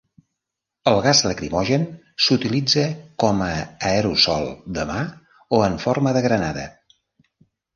[0.91, 1.83] El gas lacrimogen
[2.27, 2.85] s'utilitza
[3.25, 3.51] com a
[3.91, 4.99] aerosol de mà
[5.59, 6.69] o en forma de granada.